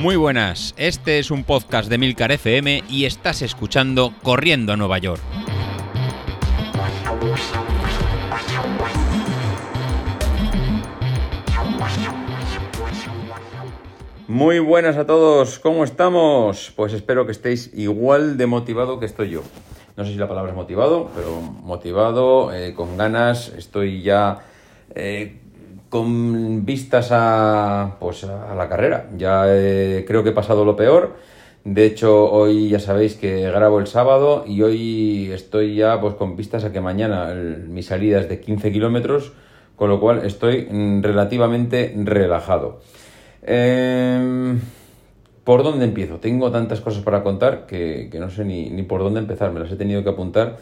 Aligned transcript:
Muy 0.00 0.16
buenas, 0.16 0.74
este 0.78 1.18
es 1.18 1.30
un 1.30 1.44
podcast 1.44 1.90
de 1.90 1.98
Milcar 1.98 2.32
FM 2.32 2.84
y 2.88 3.04
estás 3.04 3.42
escuchando 3.42 4.14
Corriendo 4.22 4.72
a 4.72 4.76
Nueva 4.78 4.96
York. 4.96 5.20
Muy 14.26 14.58
buenas 14.58 14.96
a 14.96 15.04
todos, 15.04 15.58
¿cómo 15.58 15.84
estamos? 15.84 16.72
Pues 16.74 16.94
espero 16.94 17.26
que 17.26 17.32
estéis 17.32 17.70
igual 17.74 18.38
de 18.38 18.46
motivado 18.46 19.00
que 19.00 19.04
estoy 19.04 19.28
yo. 19.28 19.42
No 19.98 20.06
sé 20.06 20.12
si 20.12 20.16
la 20.16 20.28
palabra 20.28 20.52
es 20.52 20.56
motivado, 20.56 21.10
pero 21.14 21.42
motivado, 21.42 22.54
eh, 22.54 22.72
con 22.72 22.96
ganas, 22.96 23.48
estoy 23.50 24.00
ya 24.00 24.46
eh, 24.94 25.42
con 25.90 26.64
vistas 26.64 27.08
a, 27.10 27.96
pues, 28.00 28.24
a 28.24 28.54
la 28.54 28.68
carrera. 28.68 29.10
Ya 29.18 29.44
eh, 29.48 30.04
creo 30.06 30.22
que 30.22 30.30
he 30.30 30.32
pasado 30.32 30.64
lo 30.64 30.76
peor. 30.76 31.16
De 31.64 31.84
hecho, 31.84 32.30
hoy 32.30 32.70
ya 32.70 32.78
sabéis 32.78 33.16
que 33.16 33.42
grabo 33.50 33.80
el 33.80 33.86
sábado 33.86 34.44
y 34.46 34.62
hoy 34.62 35.30
estoy 35.32 35.74
ya 35.74 36.00
pues, 36.00 36.14
con 36.14 36.36
vistas 36.36 36.64
a 36.64 36.72
que 36.72 36.80
mañana 36.80 37.34
mi 37.34 37.82
salida 37.82 38.20
es 38.20 38.28
de 38.30 38.40
15 38.40 38.72
kilómetros, 38.72 39.32
con 39.76 39.90
lo 39.90 40.00
cual 40.00 40.24
estoy 40.24 40.68
mm, 40.70 41.02
relativamente 41.02 41.92
relajado. 41.96 42.80
Em, 43.42 44.60
¿Por 45.44 45.62
dónde 45.62 45.84
empiezo? 45.84 46.18
Tengo 46.18 46.50
tantas 46.50 46.80
cosas 46.80 47.02
para 47.02 47.22
contar 47.22 47.66
que, 47.66 48.08
no 48.18 48.30
sé 48.30 48.44
ni, 48.44 48.70
ni, 48.70 48.82
por 48.82 49.02
dónde 49.02 49.20
empezar. 49.20 49.52
Me 49.52 49.60
las 49.60 49.72
he 49.72 49.76
tenido 49.76 50.02
que 50.04 50.10
apuntar, 50.10 50.58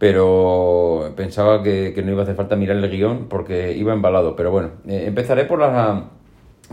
pero 0.00 1.12
pensaba 1.14 1.62
que, 1.62 1.92
no 2.02 2.12
iba 2.12 2.20
a 2.20 2.22
hacer 2.22 2.34
falta 2.34 2.56
mirar 2.56 2.78
el 2.78 2.90
guion 2.90 3.26
porque 3.28 3.76
iba 3.76 3.92
embalado. 3.92 4.34
Pero 4.34 4.50
bueno, 4.50 4.70
eh, 4.88 5.04
empezaré 5.06 5.44
por 5.44 5.58
la, 5.58 6.06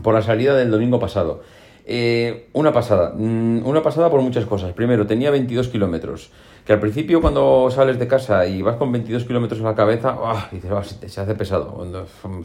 por 0.01 0.13
la 0.13 0.21
salida 0.21 0.55
del 0.55 0.71
domingo 0.71 0.97
pasado. 0.97 1.41
Eh, 1.85 2.47
una 2.53 2.71
pasada, 2.71 3.11
mm, 3.13 3.65
una 3.65 3.83
pasada 3.83 4.09
por 4.09 4.21
muchas 4.21 4.45
cosas. 4.45 4.71
Primero, 4.71 5.05
tenía 5.05 5.29
22 5.29 5.67
kilómetros, 5.67 6.31
que 6.65 6.71
al 6.71 6.79
principio 6.79 7.19
cuando 7.19 7.69
sales 7.69 7.99
de 7.99 8.07
casa 8.07 8.47
y 8.47 8.61
vas 8.61 8.77
con 8.77 8.93
22 8.93 9.25
kilómetros 9.25 9.59
en 9.59 9.65
la 9.65 9.75
cabeza, 9.75 10.15
¡ah! 10.23 10.47
dices, 10.49 10.71
oh, 10.71 10.81
se, 10.81 11.19
hace 11.19 11.35
pesado, 11.35 11.85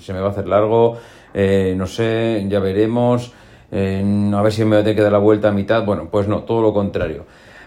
se 0.00 0.12
me 0.12 0.18
va 0.18 0.26
a 0.26 0.30
hacer 0.30 0.48
largo, 0.48 0.96
eh, 1.32 1.74
no 1.76 1.86
sé, 1.86 2.44
ya 2.48 2.58
veremos, 2.58 3.32
eh, 3.70 4.30
a 4.34 4.42
ver 4.42 4.52
si 4.52 4.64
me 4.64 4.70
voy 4.70 4.78
a 4.78 4.80
tener 4.80 4.96
que 4.96 5.02
dar 5.02 5.12
la 5.12 5.18
vuelta 5.18 5.48
a 5.48 5.52
mitad. 5.52 5.84
Bueno, 5.84 6.08
pues 6.10 6.26
no, 6.26 6.42
todo 6.42 6.60
lo 6.60 6.74
contrario. 6.74 7.24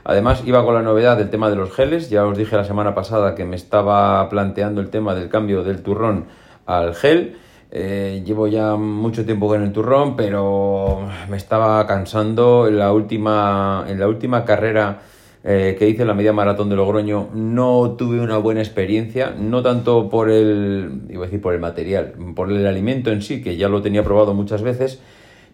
Además, 0.08 0.44
iba 0.46 0.64
con 0.64 0.76
la 0.76 0.84
novedad 0.84 1.18
del 1.18 1.32
tema 1.32 1.50
de 1.50 1.56
los 1.56 1.74
geles, 1.74 2.12
ya 2.12 2.26
os 2.26 2.38
dije 2.38 2.56
la 2.56 2.64
semana 2.64 2.94
pasada 2.94 3.34
que 3.34 3.44
me 3.44 3.56
estaba 3.56 4.30
planteando 4.30 4.80
el 4.80 4.92
tema 4.92 5.16
del 5.16 5.30
cambio 5.30 5.64
del 5.64 5.82
turrón 5.82 6.26
al 6.68 6.94
gel. 6.94 7.38
Eh, 7.72 8.22
llevo 8.24 8.46
ya 8.46 8.76
mucho 8.76 9.26
tiempo 9.26 9.48
con 9.48 9.64
el 9.64 9.72
turrón, 9.72 10.16
pero 10.16 11.08
me 11.28 11.38
estaba 11.38 11.86
cansando. 11.88 12.68
En 12.68 12.78
la 12.78 12.94
última, 12.94 13.84
en 13.88 14.00
la 14.00 14.08
última 14.08 14.46
carrera 14.46 15.02
eh, 15.44 15.76
que 15.78 15.90
hice 15.90 16.06
la 16.06 16.14
media 16.14 16.34
maratón 16.34 16.70
de 16.70 16.76
Logroño 16.76 17.30
no 17.34 17.96
tuve 17.98 18.20
una 18.20 18.38
buena 18.38 18.62
experiencia, 18.62 19.34
no 19.36 19.64
tanto 19.64 20.08
por 20.08 20.30
el, 20.30 21.02
iba 21.10 21.24
a 21.24 21.26
decir 21.26 21.42
por 21.42 21.56
el 21.56 21.60
material, 21.60 22.14
por 22.36 22.52
el 22.52 22.66
alimento 22.68 23.12
en 23.12 23.24
sí, 23.24 23.42
que 23.42 23.58
ya 23.58 23.70
lo 23.70 23.82
tenía 23.82 24.04
probado 24.04 24.36
muchas 24.36 24.62
veces, 24.62 25.02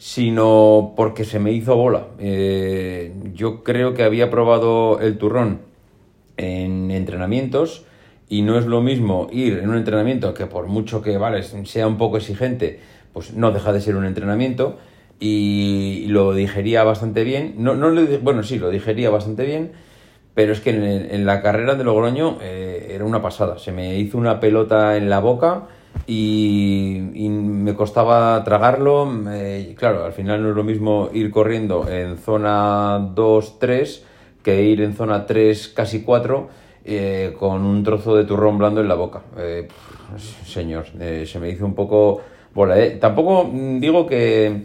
sino 0.02 0.94
porque 0.98 1.26
se 1.26 1.38
me 1.38 1.52
hizo 1.52 1.76
bola. 1.76 2.08
Eh, 2.18 3.14
yo 3.36 3.64
creo 3.64 3.94
que 3.94 4.02
había 4.02 4.32
probado 4.32 5.00
el 5.00 5.20
turrón 5.20 5.60
en 6.38 6.90
entrenamientos 6.90 7.86
y 8.28 8.42
no 8.42 8.58
es 8.58 8.66
lo 8.66 8.82
mismo 8.82 9.28
ir 9.32 9.60
en 9.60 9.70
un 9.70 9.78
entrenamiento 9.78 10.34
que 10.34 10.48
por 10.48 10.66
mucho 10.66 11.04
que 11.04 11.20
vale 11.20 11.44
sea 11.44 11.86
un 11.86 12.00
poco 12.00 12.18
exigente, 12.18 12.80
pues 13.14 13.36
no 13.36 13.52
deja 13.52 13.74
de 13.74 13.80
ser 13.80 13.96
un 13.96 14.06
entrenamiento 14.06 14.80
y 15.20 16.08
lo 16.08 16.34
digería 16.34 16.84
bastante 16.84 17.24
bien. 17.24 17.54
No, 17.60 17.76
no 17.76 17.92
bueno, 18.24 18.42
sí, 18.42 18.58
lo 18.58 18.72
digería 18.72 19.12
bastante 19.12 19.46
bien, 19.46 19.72
pero 20.34 20.52
es 20.52 20.62
que 20.62 20.72
en, 20.72 21.28
la 21.28 21.44
carrera 21.44 21.76
de 21.76 21.84
Logroño 21.84 22.40
eh, 22.42 22.88
era 22.90 23.06
una 23.06 23.22
pasada. 23.22 23.60
Se 23.60 23.72
me 23.72 24.00
hizo 24.00 24.18
una 24.18 24.40
pelota 24.40 24.98
en 24.98 25.12
la 25.12 25.20
boca 25.20 25.68
y, 26.08 27.00
me 27.30 27.76
costaba 27.76 28.44
tragarlo. 28.44 29.10
claro, 29.76 30.06
al 30.06 30.14
final 30.14 30.42
no 30.42 30.50
es 30.50 30.56
lo 30.56 30.64
mismo 30.64 31.10
ir 31.14 31.32
corriendo 31.32 31.88
en 31.90 32.18
zona 32.18 33.14
2-3 33.16 34.04
que 34.44 34.64
ir 34.64 34.82
en 34.82 34.94
zona 34.94 35.26
3, 35.26 35.70
casi 35.70 36.02
4 36.02 36.50
eh, 36.84 37.36
con 37.38 37.64
un 37.64 37.84
trozo 37.84 38.16
de 38.16 38.26
turrón 38.26 38.58
blando 38.58 38.82
en 38.82 38.88
la 38.88 38.96
boca. 38.96 39.22
Eh, 39.38 39.68
señor, 40.46 40.86
eh, 41.00 41.26
se 41.26 41.40
me 41.40 41.50
hizo 41.50 41.66
un 41.66 41.76
poco 41.76 42.22
bola. 42.54 42.76
Tampoco 43.00 43.44
mm, 43.44 43.80
digo 43.80 44.08
que, 44.08 44.64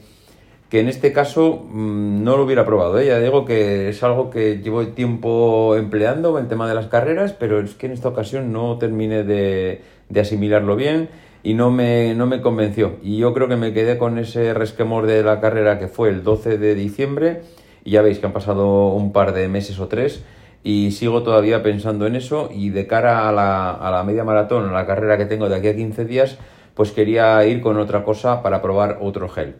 que, 0.70 0.80
en 0.80 0.88
este 0.88 1.12
caso 1.12 1.66
mm, 1.70 2.24
no 2.24 2.36
lo 2.36 2.44
hubiera 2.44 2.64
probado. 2.64 3.00
Ya 3.02 3.18
digo 3.18 3.44
que 3.44 3.90
es 3.90 4.02
algo 4.02 4.30
que 4.30 4.58
llevo 4.62 4.86
tiempo 4.88 5.76
empleando, 5.76 6.38
el 6.38 6.48
tema 6.48 6.66
de 6.68 6.74
las 6.74 6.86
carreras, 6.86 7.32
pero 7.32 7.60
es 7.60 7.74
que 7.74 7.86
en 7.86 7.92
esta 7.92 8.08
ocasión 8.08 8.52
no 8.52 8.78
terminé 8.78 9.22
de, 9.22 9.82
de 10.08 10.20
asimilarlo 10.20 10.76
bien 10.76 11.08
y 11.42 11.54
no 11.54 11.70
me, 11.70 12.14
no 12.14 12.26
me 12.26 12.40
convenció. 12.40 12.96
Y 13.02 13.18
yo 13.18 13.32
creo 13.32 13.48
que 13.48 13.56
me 13.56 13.72
quedé 13.72 13.98
con 13.98 14.18
ese 14.18 14.52
resquemor 14.54 15.06
de 15.06 15.22
la 15.22 15.40
carrera 15.40 15.78
que 15.78 15.88
fue 15.88 16.08
el 16.08 16.22
12 16.22 16.58
de 16.58 16.74
diciembre. 16.74 17.42
Y 17.84 17.92
ya 17.92 18.02
veis 18.02 18.18
que 18.18 18.26
han 18.26 18.32
pasado 18.32 18.88
un 18.88 19.12
par 19.12 19.32
de 19.32 19.46
meses 19.48 19.78
o 19.78 19.86
tres 19.86 20.24
y 20.64 20.90
sigo 20.90 21.22
todavía 21.22 21.62
pensando 21.62 22.08
en 22.08 22.16
eso 22.16 22.48
y 22.52 22.70
de 22.70 22.88
cara 22.88 23.28
a 23.28 23.32
la, 23.32 23.70
a 23.70 23.90
la 23.92 24.02
media 24.02 24.24
maratón, 24.24 24.68
a 24.68 24.72
la 24.72 24.84
carrera 24.84 25.16
que 25.16 25.26
tengo 25.26 25.48
de 25.48 25.54
aquí 25.54 25.68
a 25.68 25.76
15 25.76 26.04
días, 26.06 26.38
pues 26.74 26.90
quería 26.90 27.44
ir 27.46 27.60
con 27.60 27.78
otra 27.78 28.02
cosa 28.02 28.42
para 28.42 28.60
probar 28.60 28.98
otro 29.00 29.28
gel. 29.28 29.54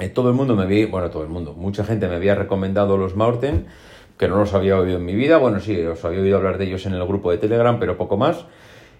Eh, 0.00 0.08
todo 0.08 0.28
el 0.30 0.34
mundo 0.34 0.56
me 0.56 0.66
vi, 0.66 0.86
bueno, 0.86 1.10
todo 1.10 1.22
el 1.22 1.28
mundo, 1.28 1.52
mucha 1.52 1.84
gente 1.84 2.08
me 2.08 2.16
había 2.16 2.34
recomendado 2.34 2.96
los 2.96 3.14
Maurten, 3.14 3.66
que 4.18 4.26
no 4.26 4.38
los 4.38 4.52
había 4.52 4.76
oído 4.76 4.96
en 4.96 5.04
mi 5.04 5.14
vida, 5.14 5.38
bueno, 5.38 5.60
sí, 5.60 5.80
os 5.82 6.04
había 6.04 6.20
oído 6.20 6.38
hablar 6.38 6.58
de 6.58 6.64
ellos 6.64 6.84
en 6.86 6.94
el 6.94 7.06
grupo 7.06 7.30
de 7.30 7.38
Telegram, 7.38 7.78
pero 7.78 7.96
poco 7.96 8.16
más. 8.16 8.44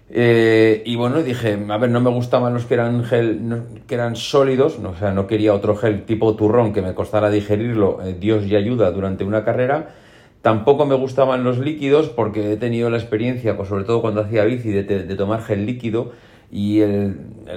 Eh, 0.09 0.83
y 0.85 0.95
bueno, 0.97 1.23
dije, 1.23 1.57
a 1.69 1.77
ver, 1.77 1.89
no 1.89 2.01
me 2.01 2.09
gustaban 2.09 2.53
los 2.53 2.65
que 2.65 2.73
eran 2.73 3.03
gel, 3.05 3.63
que 3.87 3.95
eran 3.95 4.15
sólidos, 4.15 4.77
o 4.77 4.95
sea, 4.95 5.11
no 5.11 5.25
quería 5.25 5.53
otro 5.53 5.75
gel 5.75 6.03
tipo 6.03 6.35
turrón 6.35 6.73
que 6.73 6.81
me 6.81 6.93
costara 6.93 7.29
digerirlo, 7.29 7.99
eh, 8.03 8.15
Dios 8.19 8.45
y 8.45 8.55
ayuda, 8.55 8.91
durante 8.91 9.23
una 9.23 9.45
carrera. 9.45 9.95
Tampoco 10.41 10.87
me 10.87 10.95
gustaban 10.95 11.43
los 11.43 11.59
líquidos 11.59 12.09
porque 12.09 12.53
he 12.53 12.57
tenido 12.57 12.89
la 12.89 12.97
experiencia, 12.97 13.55
pues 13.55 13.69
sobre 13.69 13.83
todo 13.83 14.01
cuando 14.01 14.21
hacía 14.21 14.43
bici, 14.43 14.71
de, 14.71 15.15
tomar 15.15 15.43
gel 15.43 15.65
líquido. 15.65 16.13
Y 16.51 16.81
el, 16.81 17.15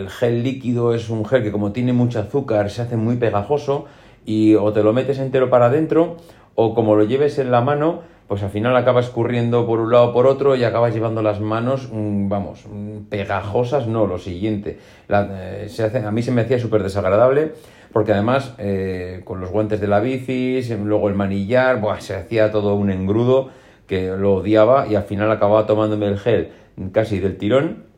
gel 0.09 0.43
líquido 0.43 0.94
es 0.94 1.09
un 1.09 1.25
gel 1.25 1.43
que 1.43 1.50
como 1.50 1.72
tiene 1.72 1.93
mucho 1.93 2.21
azúcar 2.21 2.71
se 2.71 2.82
hace 2.82 2.97
muy 2.97 3.16
pegajoso 3.16 3.87
y 4.25 4.55
o 4.55 4.72
te 4.72 4.82
lo 4.82 4.93
metes 4.93 5.19
entero 5.19 5.50
para 5.50 5.66
adentro 5.66 6.19
o 6.55 6.75
como 6.75 6.94
lo 6.94 7.05
lleves 7.05 7.38
en 7.38 7.50
la 7.50 7.61
mano, 7.61 8.03
pues 8.28 8.42
al 8.42 8.50
final 8.50 8.76
acabas 8.76 9.06
escurriendo 9.06 9.66
por 9.66 9.80
un 9.80 9.92
lado 9.92 10.10
o 10.10 10.12
por 10.12 10.26
otro 10.26 10.56
y 10.56 10.64
acabas 10.64 10.94
llevando 10.94 11.22
las 11.22 11.40
manos, 11.40 11.88
mm, 11.92 12.28
vamos, 12.28 12.66
mm, 12.70 13.04
pegajosas, 13.10 13.86
no, 13.86 14.06
lo 14.06 14.18
siguiente. 14.18 14.78
Eh, 15.08 15.66
se 15.68 15.84
hace, 15.84 15.98
a 15.98 16.10
mí 16.10 16.22
se 16.22 16.32
me 16.32 16.42
hacía 16.42 16.58
súper 16.58 16.82
desagradable 16.82 17.52
porque 17.92 18.12
además 18.12 18.54
eh, 18.58 19.20
con 19.24 19.40
los 19.40 19.50
guantes 19.50 19.80
de 19.80 19.86
la 19.86 20.00
bici, 20.00 20.60
luego 20.82 21.08
el 21.08 21.14
manillar, 21.14 21.80
se 22.00 22.16
hacía 22.16 22.50
todo 22.50 22.74
un 22.74 22.90
engrudo 22.90 23.50
que 23.86 24.08
lo 24.08 24.34
odiaba 24.36 24.86
y 24.88 24.94
al 24.96 25.04
final 25.04 25.30
acababa 25.30 25.66
tomándome 25.66 26.06
el 26.06 26.18
gel 26.18 26.50
casi 26.92 27.20
del 27.20 27.36
tirón 27.36 27.94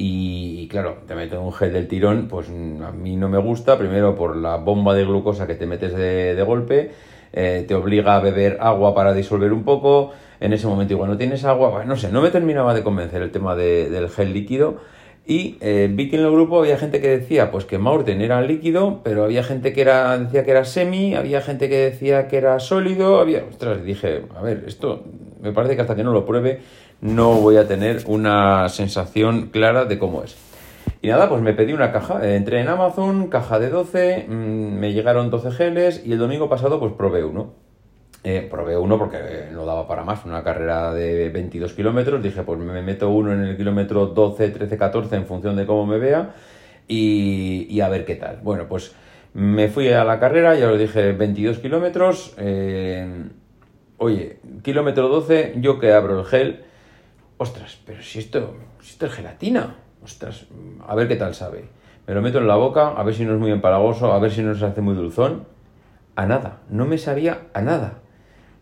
y, 0.00 0.68
claro, 0.68 0.98
te 1.08 1.16
meto 1.16 1.42
un 1.42 1.52
gel 1.52 1.72
del 1.72 1.88
tirón, 1.88 2.28
pues 2.28 2.48
a 2.48 2.92
mí 2.92 3.16
no 3.16 3.28
me 3.28 3.38
gusta, 3.38 3.76
primero 3.76 4.14
por 4.14 4.36
la 4.36 4.54
bomba 4.54 4.94
de 4.94 5.04
glucosa 5.04 5.48
que 5.48 5.56
te 5.56 5.66
metes 5.66 5.92
de, 5.92 6.40
golpe, 6.46 6.92
eh, 7.32 7.64
te 7.66 7.74
obliga 7.74 8.16
a 8.16 8.20
beber 8.20 8.58
agua 8.60 8.94
para 8.94 9.14
disolver 9.14 9.52
un 9.52 9.64
poco, 9.64 10.12
en 10.40 10.52
ese 10.52 10.66
momento 10.66 10.94
igual 10.94 11.10
no 11.10 11.16
tienes 11.16 11.44
agua, 11.44 11.84
no 11.84 11.96
sé, 11.96 12.10
no 12.10 12.22
me 12.22 12.30
terminaba 12.30 12.74
de 12.74 12.82
convencer 12.82 13.22
el 13.22 13.30
tema 13.30 13.54
del 13.56 14.08
gel 14.08 14.32
líquido. 14.32 14.76
Y 15.26 15.58
eh, 15.60 15.90
vi 15.92 16.08
que 16.08 16.16
en 16.16 16.22
el 16.22 16.30
grupo 16.30 16.60
había 16.60 16.78
gente 16.78 17.02
que 17.02 17.08
decía 17.08 17.50
pues 17.50 17.66
que 17.66 17.76
Maurten 17.76 18.22
era 18.22 18.40
líquido, 18.40 19.02
pero 19.04 19.24
había 19.24 19.42
gente 19.42 19.74
que 19.74 19.82
era, 19.82 20.16
decía 20.16 20.42
que 20.42 20.52
era 20.52 20.64
semi, 20.64 21.14
había 21.14 21.42
gente 21.42 21.68
que 21.68 21.76
decía 21.76 22.28
que 22.28 22.38
era 22.38 22.58
sólido, 22.60 23.20
había... 23.20 23.44
Ostras, 23.44 23.84
dije, 23.84 24.22
a 24.34 24.40
ver, 24.40 24.64
esto 24.66 25.04
me 25.42 25.52
parece 25.52 25.76
que 25.76 25.82
hasta 25.82 25.94
que 25.94 26.02
no 26.02 26.12
lo 26.12 26.24
pruebe 26.24 26.60
no 27.00 27.34
voy 27.34 27.56
a 27.56 27.68
tener 27.68 28.02
una 28.06 28.68
sensación 28.68 29.48
clara 29.48 29.84
de 29.84 29.98
cómo 29.98 30.22
es. 30.24 30.36
Y 31.00 31.08
nada, 31.08 31.28
pues 31.28 31.40
me 31.42 31.54
pedí 31.54 31.72
una 31.72 31.92
caja, 31.92 32.26
eh, 32.26 32.34
entré 32.34 32.60
en 32.60 32.68
Amazon, 32.68 33.28
caja 33.28 33.60
de 33.60 33.70
12, 33.70 34.26
mm, 34.28 34.32
me 34.78 34.92
llegaron 34.92 35.30
12 35.30 35.52
geles 35.52 36.02
y 36.04 36.12
el 36.12 36.18
domingo 36.18 36.48
pasado 36.48 36.80
pues 36.80 36.92
probé 36.94 37.24
uno. 37.24 37.54
Eh, 38.24 38.46
probé 38.50 38.76
uno 38.76 38.98
porque 38.98 39.48
no 39.52 39.64
daba 39.64 39.86
para 39.86 40.02
más, 40.02 40.24
una 40.24 40.42
carrera 40.42 40.92
de 40.92 41.28
22 41.28 41.72
kilómetros, 41.74 42.20
dije 42.20 42.42
pues 42.42 42.58
me 42.58 42.82
meto 42.82 43.10
uno 43.10 43.32
en 43.32 43.44
el 43.44 43.56
kilómetro 43.56 44.06
12, 44.06 44.50
13, 44.50 44.76
14 44.76 45.16
en 45.16 45.26
función 45.26 45.54
de 45.54 45.66
cómo 45.66 45.86
me 45.86 45.98
vea 45.98 46.34
y, 46.88 47.80
a 47.80 47.88
ver 47.88 48.04
qué 48.04 48.16
tal. 48.16 48.40
Bueno, 48.42 48.66
pues 48.68 48.94
me 49.34 49.68
fui 49.68 49.88
a 49.90 50.04
la 50.04 50.18
carrera, 50.18 50.56
ya 50.56 50.70
os 50.70 50.78
dije 50.78 51.12
22 51.12 51.58
kilómetros, 51.60 52.34
eh, 52.38 53.28
oye, 53.98 54.40
kilómetro 54.62 55.08
12, 55.08 55.54
yo 55.58 55.78
que 55.78 55.92
abro 55.92 56.18
el 56.18 56.26
gel, 56.26 56.64
ostras, 57.36 57.78
pero 57.86 58.02
si 58.02 58.18
esto, 58.18 58.56
si 58.80 58.90
esto 58.92 59.06
es 59.06 59.12
gelatina, 59.12 59.76
ostras, 60.02 60.46
a 60.86 60.94
ver 60.94 61.08
qué 61.08 61.16
tal 61.16 61.34
sabe. 61.34 61.64
Me 62.06 62.14
lo 62.14 62.22
meto 62.22 62.38
en 62.38 62.48
la 62.48 62.56
boca, 62.56 62.88
a 62.88 63.02
ver 63.02 63.14
si 63.14 63.24
no 63.24 63.34
es 63.34 63.40
muy 63.40 63.50
empalagoso, 63.50 64.12
a 64.12 64.18
ver 64.18 64.30
si 64.30 64.42
no 64.42 64.54
se 64.54 64.64
hace 64.64 64.80
muy 64.80 64.94
dulzón 64.94 65.44
a 66.16 66.26
nada, 66.26 66.58
no 66.68 66.84
me 66.84 66.98
sabía 66.98 67.42
a 67.54 67.60
nada. 67.60 67.98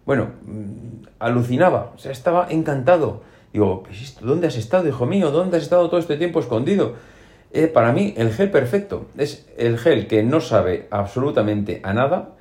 Bueno, 0.04 0.30
mm, 0.44 1.06
alucinaba, 1.18 1.92
o 1.94 1.98
sea, 1.98 2.12
estaba 2.12 2.48
encantado. 2.50 3.22
Digo, 3.52 3.84
¿dónde 4.20 4.48
has 4.48 4.56
estado, 4.56 4.88
hijo 4.88 5.06
mío? 5.06 5.30
¿Dónde 5.30 5.56
has 5.56 5.62
estado 5.62 5.88
todo 5.88 5.98
este 5.98 6.16
tiempo 6.16 6.40
escondido? 6.40 6.94
Eh, 7.52 7.68
para 7.68 7.92
mí, 7.92 8.12
el 8.18 8.32
gel 8.32 8.50
perfecto 8.50 9.06
es 9.16 9.48
el 9.56 9.78
gel 9.78 10.06
que 10.06 10.22
no 10.22 10.40
sabe 10.40 10.86
absolutamente 10.90 11.80
a 11.82 11.94
nada. 11.94 12.34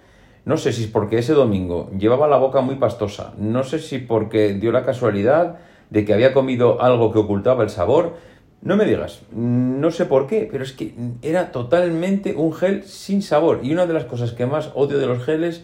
No 0.43 0.57
sé 0.57 0.73
si 0.73 0.83
es 0.83 0.89
porque 0.89 1.19
ese 1.19 1.33
domingo 1.33 1.89
llevaba 1.97 2.27
la 2.27 2.37
boca 2.37 2.59
muy 2.61 2.75
pastosa, 2.75 3.33
no 3.37 3.63
sé 3.63 3.79
si 3.79 3.99
porque 3.99 4.53
dio 4.53 4.71
la 4.73 4.83
casualidad 4.83 5.59
de 5.89 6.03
que 6.03 6.13
había 6.13 6.33
comido 6.33 6.81
algo 6.81 7.13
que 7.13 7.19
ocultaba 7.19 7.63
el 7.63 7.69
sabor. 7.69 8.15
No 8.65 8.77
me 8.77 8.85
digas, 8.85 9.21
no 9.31 9.91
sé 9.91 10.05
por 10.05 10.25
qué, 10.25 10.49
pero 10.51 10.63
es 10.63 10.73
que 10.73 10.95
era 11.21 11.51
totalmente 11.51 12.33
un 12.33 12.51
gel 12.51 12.83
sin 12.83 13.21
sabor. 13.21 13.59
Y 13.61 13.71
una 13.71 13.85
de 13.85 13.93
las 13.93 14.05
cosas 14.05 14.31
que 14.31 14.47
más 14.47 14.71
odio 14.73 14.97
de 14.97 15.05
los 15.05 15.23
geles 15.23 15.63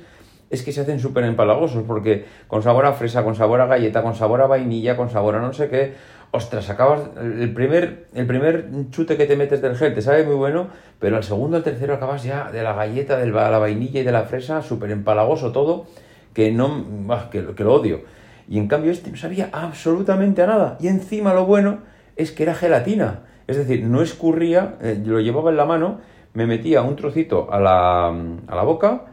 es 0.52 0.62
que 0.62 0.72
se 0.72 0.82
hacen 0.82 1.00
súper 1.00 1.24
empalagosos, 1.24 1.84
porque 1.88 2.26
con 2.48 2.62
sabor 2.62 2.86
a 2.86 2.94
fresa, 2.94 3.24
con 3.24 3.34
sabor 3.34 3.60
a 3.60 3.66
galleta, 3.66 4.04
con 4.04 4.14
sabor 4.14 4.42
a 4.42 4.46
vainilla, 4.46 4.98
con 4.98 5.10
sabor 5.10 5.34
a 5.34 5.42
no 5.42 5.52
sé 5.52 5.68
qué, 5.68 5.96
ostras, 6.30 6.70
acabas, 6.70 7.02
el 7.20 7.52
primer, 7.56 8.06
el 8.14 8.28
primer 8.28 8.70
chute 8.92 9.18
que 9.18 9.26
te 9.26 9.36
metes 9.36 9.64
del 9.64 9.76
gel 9.76 9.96
te 9.96 10.04
sabe 10.04 10.24
muy 10.24 10.36
bueno, 10.36 10.68
pero 11.00 11.18
al 11.18 11.24
segundo, 11.24 11.58
al 11.58 11.64
tercero 11.64 11.96
acabas 11.96 12.22
ya 12.22 12.52
de 12.52 12.62
la 12.62 12.74
galleta, 12.74 13.18
de 13.18 13.26
la 13.32 13.58
vainilla 13.58 14.02
y 14.02 14.04
de 14.04 14.12
la 14.12 14.26
fresa, 14.26 14.62
súper 14.62 14.92
empalagoso 14.92 15.52
todo, 15.52 15.88
que 16.36 16.52
no, 16.52 16.86
que, 17.32 17.56
que 17.56 17.64
lo 17.64 17.74
odio. 17.74 18.02
Y 18.48 18.60
en 18.60 18.68
cambio 18.68 18.92
este 18.92 19.10
no 19.10 19.18
sabía 19.18 19.50
absolutamente 19.52 20.44
a 20.44 20.46
nada. 20.46 20.78
Y 20.80 20.88
encima 20.88 21.34
lo 21.34 21.48
bueno 21.48 21.90
es 22.16 22.32
que 22.32 22.44
era 22.44 22.54
gelatina. 22.54 23.22
Es 23.48 23.58
decir, 23.58 23.84
no 23.86 24.02
escurría, 24.02 24.76
eh, 24.82 25.02
lo 25.06 25.20
llevaba 25.20 25.50
en 25.50 25.58
la 25.58 25.66
mano, 25.66 26.00
me 26.34 26.46
metía 26.48 26.82
un 26.82 26.96
trocito 26.96 27.52
a 27.52 27.60
la, 27.60 28.08
a 28.08 28.56
la 28.56 28.64
boca, 28.64 29.06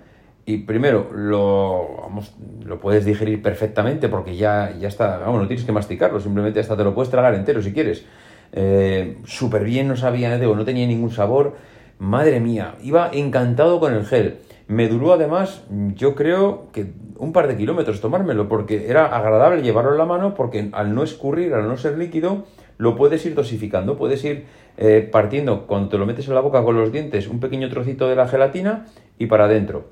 y 0.48 0.58
primero 0.58 1.10
lo, 1.12 1.98
vamos, 2.00 2.34
lo 2.64 2.80
puedes 2.80 3.04
digerir 3.04 3.42
perfectamente 3.42 4.08
porque 4.08 4.34
ya, 4.34 4.72
ya 4.78 4.88
está, 4.88 5.18
vamos, 5.18 5.42
no 5.42 5.46
tienes 5.46 5.66
que 5.66 5.72
masticarlo, 5.72 6.20
simplemente 6.20 6.58
hasta 6.58 6.74
te 6.74 6.84
lo 6.84 6.94
puedes 6.94 7.10
tragar 7.10 7.34
entero 7.34 7.60
si 7.60 7.74
quieres. 7.74 8.06
Eh, 8.52 9.18
Súper 9.24 9.64
bien, 9.64 9.88
no 9.88 9.96
sabía, 9.96 10.38
no 10.38 10.64
tenía 10.64 10.86
ningún 10.86 11.10
sabor. 11.10 11.56
Madre 11.98 12.40
mía, 12.40 12.76
iba 12.82 13.10
encantado 13.12 13.78
con 13.78 13.92
el 13.92 14.06
gel. 14.06 14.38
Me 14.68 14.88
duró 14.88 15.12
además, 15.12 15.64
yo 15.94 16.14
creo 16.14 16.68
que 16.72 16.92
un 17.18 17.34
par 17.34 17.46
de 17.46 17.56
kilómetros 17.58 18.00
tomármelo, 18.00 18.48
porque 18.48 18.88
era 18.88 19.04
agradable 19.04 19.60
llevarlo 19.60 19.92
en 19.92 19.98
la 19.98 20.06
mano, 20.06 20.34
porque 20.34 20.70
al 20.72 20.94
no 20.94 21.02
escurrir, 21.02 21.52
al 21.52 21.68
no 21.68 21.76
ser 21.76 21.98
líquido, 21.98 22.44
lo 22.78 22.94
puedes 22.96 23.26
ir 23.26 23.34
dosificando, 23.34 23.96
puedes 23.96 24.24
ir 24.24 24.46
eh, 24.76 25.06
partiendo, 25.10 25.66
cuando 25.66 25.88
te 25.88 25.98
lo 25.98 26.06
metes 26.06 26.28
en 26.28 26.34
la 26.34 26.40
boca 26.40 26.62
con 26.62 26.76
los 26.76 26.90
dientes, 26.92 27.26
un 27.28 27.40
pequeño 27.40 27.68
trocito 27.68 28.08
de 28.08 28.16
la 28.16 28.28
gelatina 28.28 28.86
y 29.18 29.26
para 29.26 29.44
adentro. 29.44 29.90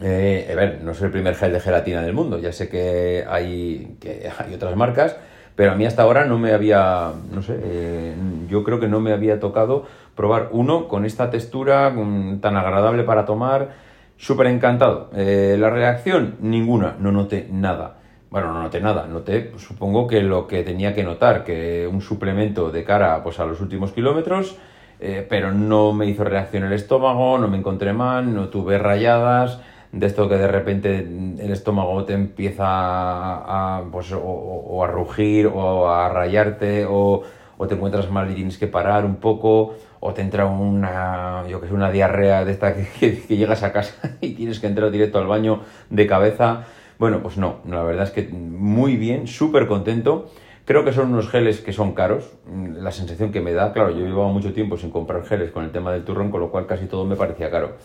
Eh, 0.00 0.48
a 0.52 0.54
ver, 0.54 0.80
no 0.84 0.92
es 0.92 1.02
el 1.02 1.10
primer 1.10 1.34
gel 1.34 1.52
de 1.52 1.60
gelatina 1.60 2.02
del 2.02 2.12
mundo, 2.12 2.38
ya 2.38 2.52
sé 2.52 2.68
que 2.68 3.24
hay, 3.28 3.96
que 3.98 4.30
hay 4.38 4.54
otras 4.54 4.76
marcas, 4.76 5.16
pero 5.56 5.72
a 5.72 5.74
mí 5.74 5.86
hasta 5.86 6.02
ahora 6.02 6.24
no 6.26 6.38
me 6.38 6.52
había, 6.52 7.12
no 7.32 7.42
sé, 7.42 7.58
eh, 7.60 8.14
yo 8.48 8.62
creo 8.62 8.78
que 8.78 8.86
no 8.86 9.00
me 9.00 9.12
había 9.12 9.40
tocado 9.40 9.86
probar 10.14 10.50
uno 10.52 10.86
con 10.86 11.04
esta 11.04 11.30
textura 11.30 11.92
tan 12.40 12.56
agradable 12.56 13.02
para 13.02 13.24
tomar, 13.24 13.70
súper 14.18 14.48
encantado. 14.48 15.10
La 15.12 15.70
reacción, 15.70 16.36
ninguna, 16.40 16.96
no 17.00 17.12
noté 17.12 17.48
nada. 17.50 17.97
Bueno, 18.30 18.52
no 18.52 18.62
noté 18.62 18.80
nada, 18.80 19.06
noté, 19.06 19.52
supongo 19.56 20.06
que 20.06 20.20
lo 20.20 20.46
que 20.46 20.62
tenía 20.62 20.94
que 20.94 21.02
notar, 21.02 21.44
que 21.44 21.88
un 21.90 22.02
suplemento 22.02 22.70
de 22.70 22.84
cara 22.84 23.22
pues, 23.22 23.40
a 23.40 23.46
los 23.46 23.60
últimos 23.60 23.92
kilómetros, 23.92 24.56
pero 24.98 25.52
no 25.52 25.92
me 25.94 26.06
hizo 26.06 26.24
reacción 26.24 26.64
el 26.64 26.72
estómago, 26.74 27.38
no 27.38 27.48
me 27.48 27.56
encontré 27.56 27.92
mal, 27.94 28.34
no 28.34 28.48
tuve 28.48 28.76
rayadas, 28.76 29.60
de 29.92 30.06
esto 30.06 30.28
que 30.28 30.36
de 30.36 30.48
repente 30.48 30.98
el 30.98 31.50
estómago 31.50 32.04
te 32.04 32.12
empieza 32.12 32.64
a, 32.66 33.84
pues, 33.90 34.12
o, 34.12 34.84
a 34.84 34.86
rugir 34.86 35.46
o 35.46 35.90
a 35.90 36.08
rayarte 36.08 36.86
o, 36.88 37.22
te 37.66 37.74
encuentras 37.74 38.08
mal 38.10 38.30
y 38.30 38.34
tienes 38.34 38.56
que 38.56 38.68
parar 38.68 39.04
un 39.04 39.16
poco 39.16 39.74
o 40.00 40.14
te 40.14 40.22
entra 40.22 40.46
una, 40.46 41.44
yo 41.48 41.60
que 41.60 41.66
sé, 41.66 41.74
una 41.74 41.90
diarrea 41.90 42.44
de 42.44 42.52
esta 42.52 42.74
que, 43.00 43.12
llegas 43.28 43.62
a 43.62 43.72
casa 43.72 44.16
y 44.20 44.34
tienes 44.34 44.60
que 44.60 44.66
entrar 44.66 44.90
directo 44.90 45.18
al 45.18 45.26
baño 45.26 45.62
de 45.90 46.06
cabeza. 46.06 46.66
Bueno, 46.98 47.22
pues 47.22 47.36
no, 47.36 47.60
la 47.68 47.82
verdad 47.82 48.04
es 48.04 48.10
que 48.10 48.22
muy 48.28 48.96
bien, 48.96 49.26
súper 49.26 49.66
contento. 49.68 50.30
Creo 50.64 50.84
que 50.84 50.92
son 50.92 51.12
unos 51.12 51.30
geles 51.30 51.60
que 51.60 51.72
son 51.72 51.94
caros. 51.94 52.30
La 52.74 52.90
sensación 52.90 53.32
que 53.32 53.40
me 53.40 53.52
da, 53.52 53.72
claro, 53.72 53.90
yo 53.90 54.04
llevaba 54.04 54.28
mucho 54.28 54.52
tiempo 54.52 54.76
sin 54.76 54.90
comprar 54.90 55.24
geles 55.24 55.50
con 55.50 55.64
el 55.64 55.70
tema 55.70 55.92
del 55.92 56.04
turrón, 56.04 56.30
con 56.30 56.40
lo 56.40 56.50
cual 56.50 56.66
casi 56.66 56.86
todo 56.86 57.04
me 57.04 57.16
parecía 57.16 57.50
caro. 57.50 57.76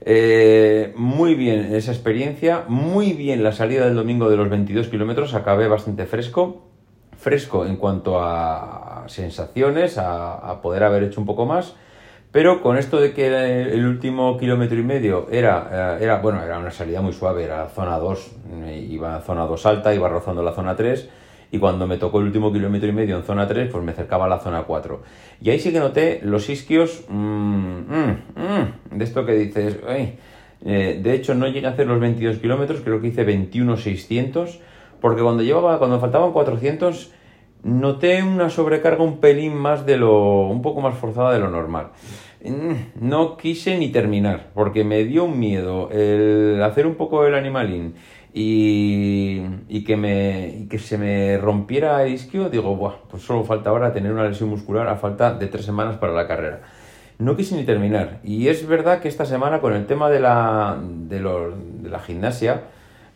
Eh, 0.00 0.92
muy 0.96 1.34
bien 1.34 1.74
esa 1.74 1.90
experiencia, 1.90 2.64
muy 2.68 3.12
bien 3.12 3.42
la 3.42 3.52
salida 3.52 3.86
del 3.86 3.96
domingo 3.96 4.28
de 4.28 4.36
los 4.36 4.48
22 4.48 4.88
kilómetros, 4.88 5.34
acabé 5.34 5.68
bastante 5.68 6.06
fresco, 6.06 6.66
fresco 7.18 7.66
en 7.66 7.76
cuanto 7.76 8.22
a 8.22 9.04
sensaciones, 9.08 9.98
a, 9.98 10.60
poder 10.62 10.84
haber 10.84 11.02
hecho 11.04 11.20
un 11.20 11.26
poco 11.26 11.46
más, 11.46 11.74
pero 12.36 12.60
con 12.60 12.76
esto 12.76 13.00
de 13.00 13.14
que 13.14 13.28
el 13.62 13.86
último 13.86 14.36
kilómetro 14.36 14.78
y 14.78 14.82
medio 14.82 15.26
era, 15.30 15.96
eh, 15.98 16.04
era, 16.04 16.18
bueno, 16.18 16.42
era 16.42 16.58
una 16.58 16.70
salida 16.70 17.00
muy 17.00 17.14
suave, 17.14 17.44
era 17.44 17.66
zona 17.70 17.98
2, 17.98 18.30
iba 18.90 19.16
a 19.16 19.20
zona 19.22 19.46
2 19.46 19.64
alta, 19.64 19.94
iba 19.94 20.06
rozando 20.06 20.42
la 20.42 20.52
zona 20.52 20.76
3, 20.76 21.08
y 21.50 21.58
cuando 21.58 21.86
me 21.86 21.96
tocó 21.96 22.18
el 22.18 22.26
último 22.26 22.52
kilómetro 22.52 22.90
y 22.90 22.92
medio 22.92 23.16
en 23.16 23.22
zona 23.22 23.48
3, 23.48 23.70
pues 23.72 23.82
me 23.82 23.92
acercaba 23.92 24.26
a 24.26 24.28
la 24.28 24.38
zona 24.38 24.64
4. 24.64 25.02
Y 25.40 25.48
ahí 25.48 25.58
sí 25.58 25.72
que 25.72 25.80
noté 25.80 26.20
los 26.24 26.50
isquios 26.50 27.06
mm, 27.08 27.14
mm, 27.16 28.18
mm, 28.34 28.98
de 28.98 29.04
esto 29.04 29.24
que 29.24 29.32
dices, 29.32 29.78
eh, 29.86 31.00
de 31.02 31.14
hecho 31.14 31.34
no 31.34 31.48
llegué 31.48 31.66
a 31.68 31.70
hacer 31.70 31.86
los 31.86 31.98
22 31.98 32.36
kilómetros, 32.36 32.82
creo 32.82 33.00
que 33.00 33.06
hice 33.06 33.26
21.600, 33.26 34.58
porque 35.00 35.22
cuando 35.22 35.42
llevaba, 35.42 35.78
cuando 35.78 35.98
faltaban 36.00 36.32
400, 36.32 37.14
noté 37.62 38.22
una 38.22 38.50
sobrecarga 38.50 39.02
un 39.02 39.18
pelín 39.18 39.54
más 39.54 39.86
de 39.86 39.96
lo, 39.96 40.46
un 40.48 40.62
poco 40.62 40.80
más 40.80 40.96
forzada 40.96 41.32
de 41.32 41.40
lo 41.40 41.50
normal. 41.50 41.88
No 43.00 43.36
quise 43.36 43.76
ni 43.78 43.88
terminar, 43.90 44.50
porque 44.54 44.84
me 44.84 45.04
dio 45.04 45.24
un 45.24 45.38
miedo 45.38 45.90
el 45.90 46.62
hacer 46.62 46.86
un 46.86 46.94
poco 46.94 47.26
el 47.26 47.34
animalín 47.34 47.94
y, 48.32 49.82
que, 49.84 49.96
me, 49.96 50.66
que 50.68 50.78
se 50.78 50.98
me 50.98 51.38
rompiera 51.38 52.04
el 52.04 52.12
isquio, 52.12 52.50
digo, 52.50 52.76
Buah, 52.76 52.96
pues 53.08 53.22
solo 53.22 53.44
falta 53.44 53.70
ahora 53.70 53.92
tener 53.92 54.12
una 54.12 54.28
lesión 54.28 54.50
muscular 54.50 54.86
a 54.88 54.96
falta 54.96 55.32
de 55.32 55.46
tres 55.46 55.64
semanas 55.64 55.96
para 55.96 56.12
la 56.12 56.28
carrera. 56.28 56.60
No 57.18 57.34
quise 57.34 57.56
ni 57.56 57.64
terminar. 57.64 58.20
Y 58.22 58.48
es 58.48 58.66
verdad 58.66 59.00
que 59.00 59.08
esta 59.08 59.24
semana 59.24 59.60
con 59.60 59.72
el 59.72 59.86
tema 59.86 60.10
de 60.10 60.20
la, 60.20 60.78
de, 60.82 61.20
la 61.88 61.98
gimnasia, 62.00 62.64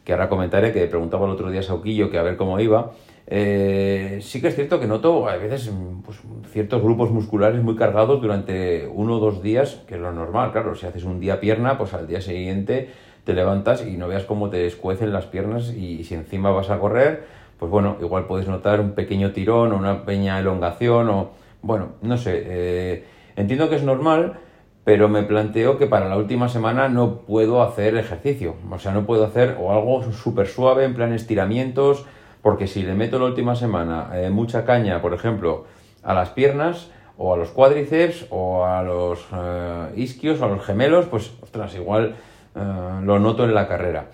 que 0.04 0.12
ahora 0.12 0.30
comentaré, 0.30 0.72
que 0.72 0.86
preguntaba 0.86 1.26
el 1.26 1.32
otro 1.32 1.50
día 1.50 1.60
a 1.60 1.64
Sauquillo 1.64 2.10
que 2.10 2.18
a 2.18 2.22
ver 2.22 2.38
cómo 2.38 2.58
iba, 2.58 2.92
eh, 3.26 4.18
sí 4.22 4.40
que 4.40 4.48
es 4.48 4.54
cierto 4.54 4.80
que 4.80 4.86
noto 4.86 5.28
a 5.28 5.36
veces 5.36 5.70
pues, 6.04 6.20
ciertos 6.50 6.82
grupos 6.82 7.10
musculares 7.10 7.62
muy 7.62 7.76
cargados 7.76 8.20
durante 8.20 8.88
uno 8.92 9.16
o 9.16 9.20
dos 9.20 9.42
días, 9.42 9.82
que 9.86 9.94
es 9.94 10.00
lo 10.00 10.12
normal, 10.12 10.52
claro, 10.52 10.74
si 10.74 10.86
haces 10.86 11.04
un 11.04 11.20
día 11.20 11.40
pierna, 11.40 11.78
pues 11.78 11.94
al 11.94 12.06
día 12.06 12.20
siguiente 12.20 12.90
te 13.24 13.34
levantas 13.34 13.86
y 13.86 13.96
no 13.96 14.08
veas 14.08 14.24
cómo 14.24 14.50
te 14.50 14.66
escuecen 14.66 15.12
las 15.12 15.26
piernas 15.26 15.72
y, 15.72 16.04
si 16.04 16.14
encima 16.14 16.50
vas 16.50 16.70
a 16.70 16.78
correr, 16.78 17.24
pues 17.58 17.70
bueno, 17.70 17.96
igual 18.00 18.26
puedes 18.26 18.48
notar 18.48 18.80
un 18.80 18.92
pequeño 18.92 19.32
tirón 19.32 19.72
o 19.72 19.76
una 19.76 20.04
pequeña 20.04 20.38
elongación 20.38 21.10
o, 21.10 21.30
bueno, 21.62 21.90
no 22.02 22.16
sé, 22.16 22.42
eh, 22.46 23.04
entiendo 23.36 23.68
que 23.68 23.76
es 23.76 23.84
normal, 23.84 24.38
pero 24.84 25.08
me 25.08 25.22
planteo 25.22 25.76
que 25.76 25.86
para 25.86 26.08
la 26.08 26.16
última 26.16 26.48
semana 26.48 26.88
no 26.88 27.18
puedo 27.18 27.62
hacer 27.62 27.96
ejercicio, 27.96 28.56
o 28.68 28.78
sea, 28.78 28.92
no 28.92 29.04
puedo 29.04 29.24
hacer 29.24 29.56
o 29.60 29.70
algo 29.72 30.10
súper 30.12 30.46
suave 30.46 30.84
en 30.84 30.94
plan 30.94 31.12
estiramientos, 31.12 32.06
porque 32.42 32.66
si 32.66 32.82
le 32.82 32.94
meto 32.94 33.18
la 33.18 33.26
última 33.26 33.54
semana 33.54 34.10
eh, 34.14 34.30
mucha 34.30 34.64
caña, 34.64 35.02
por 35.02 35.14
ejemplo, 35.14 35.64
a 36.02 36.14
las 36.14 36.30
piernas, 36.30 36.90
o 37.18 37.34
a 37.34 37.36
los 37.36 37.50
cuádriceps, 37.50 38.26
o 38.30 38.64
a 38.64 38.82
los 38.82 39.26
eh, 39.32 39.92
isquios, 39.96 40.40
o 40.40 40.46
a 40.46 40.48
los 40.48 40.64
gemelos, 40.64 41.06
pues, 41.06 41.32
ostras, 41.42 41.74
igual 41.74 42.14
eh, 42.54 42.60
lo 43.02 43.18
noto 43.18 43.44
en 43.44 43.54
la 43.54 43.68
carrera. 43.68 44.06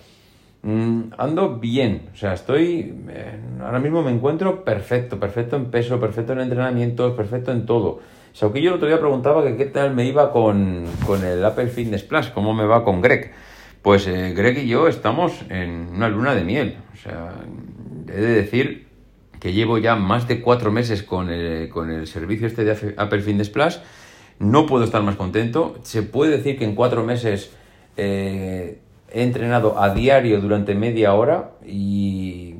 Mm, 0.62 1.12
ando 1.16 1.58
bien, 1.58 2.08
o 2.12 2.16
sea, 2.16 2.32
estoy, 2.32 2.92
ahora 3.62 3.78
mismo 3.78 4.02
me 4.02 4.10
encuentro 4.10 4.64
perfecto, 4.64 5.20
perfecto 5.20 5.54
en 5.54 5.66
peso, 5.66 6.00
perfecto 6.00 6.32
en 6.32 6.40
entrenamiento, 6.40 7.14
perfecto 7.14 7.52
en 7.52 7.64
todo. 7.66 8.00
yo 8.34 8.50
el 8.52 8.72
otro 8.72 8.88
día 8.88 8.98
preguntaba 8.98 9.44
qué 9.56 9.66
tal 9.66 9.94
me 9.94 10.04
iba 10.04 10.32
con, 10.32 10.86
el 11.24 11.44
Apple 11.44 11.68
Fitness 11.68 12.02
Plus, 12.02 12.30
cómo 12.30 12.52
me 12.52 12.66
va 12.66 12.82
con 12.82 13.00
Greg. 13.00 13.32
Pues 13.82 14.08
Greg 14.08 14.58
y 14.58 14.66
yo 14.66 14.88
estamos 14.88 15.44
en 15.48 15.90
una 15.94 16.08
luna 16.08 16.34
de 16.34 16.42
miel. 16.42 16.76
O 16.92 16.96
sea, 16.96 17.34
he 18.08 18.20
de 18.20 18.34
decir 18.34 18.86
que 19.40 19.52
llevo 19.52 19.78
ya 19.78 19.96
más 19.96 20.26
de 20.28 20.40
cuatro 20.40 20.72
meses 20.72 21.02
con 21.02 21.30
el, 21.30 21.68
con 21.68 21.90
el 21.90 22.06
servicio 22.06 22.46
este 22.46 22.64
de 22.64 22.94
Apple 22.96 23.20
Fitness 23.20 23.50
Plus. 23.50 23.80
No 24.38 24.66
puedo 24.66 24.84
estar 24.84 25.02
más 25.02 25.16
contento. 25.16 25.76
Se 25.82 26.02
puede 26.02 26.36
decir 26.36 26.58
que 26.58 26.64
en 26.64 26.74
cuatro 26.74 27.04
meses 27.04 27.54
eh, 27.96 28.78
he 29.12 29.22
entrenado 29.22 29.80
a 29.80 29.94
diario 29.94 30.40
durante 30.40 30.74
media 30.74 31.14
hora 31.14 31.52
y 31.66 32.54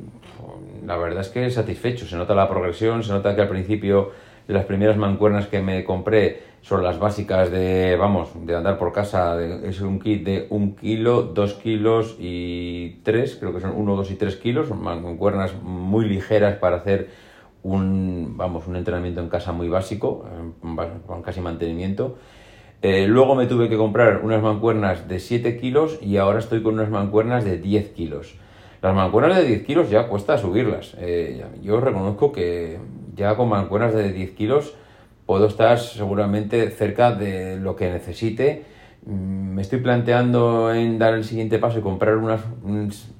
la 0.85 0.97
verdad 0.97 1.21
es 1.21 1.29
que 1.29 1.49
satisfecho. 1.51 2.05
Se 2.05 2.15
nota 2.15 2.33
la 2.35 2.47
progresión, 2.47 3.03
se 3.03 3.11
nota 3.11 3.35
que 3.35 3.41
al 3.41 3.49
principio 3.49 4.11
las 4.47 4.65
primeras 4.65 4.97
mancuernas 4.97 5.47
que 5.47 5.61
me 5.61 5.83
compré 5.83 6.41
son 6.61 6.83
las 6.83 6.99
básicas 6.99 7.49
de, 7.51 7.95
vamos, 7.97 8.29
de 8.45 8.55
andar 8.55 8.77
por 8.77 8.91
casa. 8.91 9.41
es 9.41 9.79
un 9.81 9.99
kit 9.99 10.23
de 10.23 10.47
un 10.49 10.75
kilo, 10.75 11.23
dos 11.23 11.53
kilos 11.53 12.15
y 12.19 12.99
tres, 13.03 13.37
creo 13.39 13.53
que 13.53 13.61
son 13.61 13.73
uno, 13.75 13.95
dos 13.95 14.11
y 14.11 14.15
tres 14.15 14.35
kilos. 14.35 14.67
Son 14.67 14.81
mancuernas 14.83 15.53
muy 15.61 16.05
ligeras 16.05 16.57
para 16.57 16.77
hacer 16.77 17.09
un, 17.63 18.33
vamos, 18.35 18.67
un 18.67 18.75
entrenamiento 18.75 19.21
en 19.21 19.29
casa 19.29 19.51
muy 19.51 19.69
básico, 19.69 20.25
con 21.05 21.21
casi 21.21 21.41
mantenimiento. 21.41 22.17
Eh, 22.81 23.07
luego 23.07 23.35
me 23.35 23.47
tuve 23.47 23.69
que 23.69 23.77
comprar 23.77 24.21
unas 24.23 24.41
mancuernas 24.41 25.07
de 25.07 25.19
7 25.19 25.57
kilos 25.57 25.97
y 26.01 26.17
ahora 26.17 26.39
estoy 26.39 26.61
con 26.61 26.75
unas 26.75 26.89
mancuernas 26.89 27.43
de 27.43 27.57
10 27.57 27.89
kilos. 27.89 28.35
Las 28.81 28.93
mancuernas 28.93 29.37
de 29.37 29.45
10 29.45 29.63
kilos 29.63 29.89
ya 29.89 30.07
cuesta 30.07 30.37
subirlas. 30.37 30.95
Eh, 30.99 31.43
yo 31.63 31.79
reconozco 31.79 32.31
que 32.31 32.77
ya 33.15 33.35
con 33.35 33.49
mancuernas 33.49 33.95
de 33.95 34.13
10 34.13 34.31
kilos 34.31 34.75
puedo 35.27 35.45
estar 35.45 35.77
seguramente 35.77 36.71
cerca 36.71 37.11
de 37.11 37.57
lo 37.57 37.75
que 37.75 37.91
necesite. 37.91 38.63
Mm, 39.05 39.53
me 39.53 39.61
estoy 39.61 39.79
planteando 39.81 40.73
en 40.73 40.97
dar 40.97 41.13
el 41.13 41.23
siguiente 41.23 41.59
paso 41.59 41.77
y 41.77 41.81
comprar 41.81 42.17
unas 42.17 42.41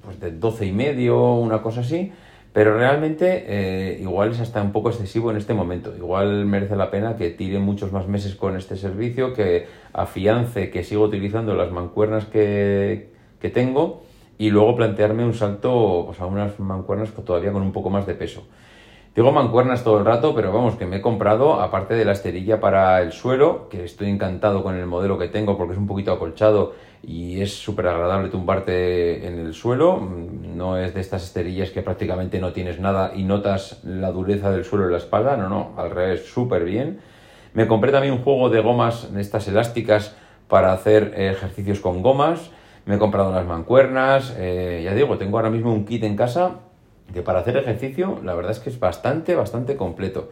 pues 0.02 0.18
de 0.18 0.32
12 0.32 0.66
y 0.66 0.72
medio, 0.72 1.34
una 1.34 1.62
cosa 1.62 1.82
así, 1.82 2.10
pero 2.52 2.76
realmente 2.76 3.44
eh, 3.46 3.98
igual 4.00 4.32
es 4.32 4.40
hasta 4.40 4.62
un 4.62 4.72
poco 4.72 4.88
excesivo 4.88 5.30
en 5.30 5.36
este 5.36 5.54
momento. 5.54 5.94
Igual 5.96 6.46
merece 6.46 6.76
la 6.76 6.90
pena 6.90 7.16
que 7.16 7.30
tire 7.30 7.58
muchos 7.58 7.92
más 7.92 8.08
meses 8.08 8.34
con 8.34 8.56
este 8.56 8.76
servicio, 8.76 9.34
que 9.34 9.66
afiance 9.92 10.70
que 10.70 10.82
sigo 10.84 11.04
utilizando 11.04 11.54
las 11.54 11.70
mancuernas 11.70 12.24
que, 12.24 13.10
que 13.40 13.50
tengo 13.50 14.02
y 14.38 14.50
luego 14.50 14.76
plantearme 14.76 15.24
un 15.24 15.34
salto 15.34 16.04
pues, 16.06 16.20
a 16.20 16.26
unas 16.26 16.58
mancuernas 16.58 17.10
todavía 17.12 17.52
con 17.52 17.62
un 17.62 17.72
poco 17.72 17.90
más 17.90 18.06
de 18.06 18.14
peso. 18.14 18.44
Digo 19.18 19.32
mancuernas 19.32 19.82
todo 19.82 19.98
el 19.98 20.04
rato, 20.04 20.32
pero 20.32 20.52
vamos, 20.52 20.76
que 20.76 20.86
me 20.86 20.98
he 20.98 21.00
comprado, 21.00 21.60
aparte 21.60 21.94
de 21.94 22.04
la 22.04 22.12
esterilla 22.12 22.60
para 22.60 23.02
el 23.02 23.10
suelo, 23.10 23.68
que 23.68 23.82
estoy 23.82 24.10
encantado 24.10 24.62
con 24.62 24.76
el 24.76 24.86
modelo 24.86 25.18
que 25.18 25.26
tengo 25.26 25.58
porque 25.58 25.72
es 25.72 25.78
un 25.80 25.88
poquito 25.88 26.12
acolchado 26.12 26.74
y 27.02 27.40
es 27.40 27.52
súper 27.52 27.88
agradable 27.88 28.28
tumbarte 28.28 29.26
en 29.26 29.40
el 29.40 29.54
suelo. 29.54 30.00
No 30.00 30.78
es 30.78 30.94
de 30.94 31.00
estas 31.00 31.24
esterillas 31.24 31.70
que 31.70 31.82
prácticamente 31.82 32.38
no 32.38 32.52
tienes 32.52 32.78
nada 32.78 33.10
y 33.12 33.24
notas 33.24 33.80
la 33.82 34.12
dureza 34.12 34.52
del 34.52 34.64
suelo 34.64 34.84
en 34.84 34.92
la 34.92 34.98
espalda, 34.98 35.36
no, 35.36 35.48
no, 35.48 35.72
al 35.76 35.90
revés, 35.90 36.26
súper 36.26 36.62
bien. 36.62 37.00
Me 37.54 37.66
compré 37.66 37.90
también 37.90 38.14
un 38.14 38.22
juego 38.22 38.50
de 38.50 38.60
gomas, 38.60 39.08
estas 39.16 39.48
elásticas, 39.48 40.14
para 40.46 40.72
hacer 40.72 41.14
ejercicios 41.16 41.80
con 41.80 42.02
gomas. 42.02 42.52
Me 42.86 42.94
he 42.94 42.98
comprado 42.98 43.30
unas 43.30 43.46
mancuernas, 43.46 44.32
eh, 44.38 44.82
ya 44.84 44.94
digo, 44.94 45.18
tengo 45.18 45.38
ahora 45.38 45.50
mismo 45.50 45.72
un 45.72 45.86
kit 45.86 46.04
en 46.04 46.14
casa 46.14 46.67
que 47.12 47.22
para 47.22 47.40
hacer 47.40 47.56
ejercicio 47.56 48.20
la 48.24 48.34
verdad 48.34 48.52
es 48.52 48.58
que 48.58 48.70
es 48.70 48.78
bastante, 48.78 49.34
bastante 49.34 49.76
completo. 49.76 50.30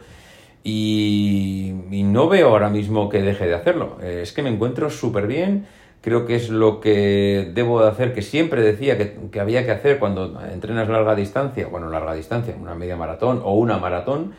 Y, 0.63 1.73
no 1.91 2.27
veo 2.27 2.49
ahora 2.49 2.69
mismo 2.69 3.09
que 3.09 3.21
deje 3.21 3.47
de 3.47 3.55
hacerlo. 3.55 3.97
Eh, 4.01 4.19
es 4.23 4.33
que 4.33 4.41
me 4.41 4.49
encuentro 4.49 4.89
súper 4.89 5.27
bien. 5.27 5.65
Creo 6.01 6.25
que 6.25 6.35
es 6.35 6.49
lo 6.49 6.79
que 6.79 7.51
debo 7.53 7.81
de 7.81 7.89
hacer, 7.89 8.13
que 8.13 8.21
siempre 8.21 8.61
decía 8.61 8.97
que, 8.97 9.15
que, 9.31 9.39
había 9.39 9.65
que 9.65 9.71
hacer 9.71 9.99
cuando 9.99 10.41
entrenas 10.41 10.89
larga 10.89 11.15
distancia, 11.15 11.67
bueno, 11.67 11.89
larga 11.89 12.13
distancia, 12.13 12.55
una 12.59 12.75
media 12.75 12.95
maratón 12.95 13.41
o 13.43 13.53
una 13.55 13.77
maratón, 13.77 14.33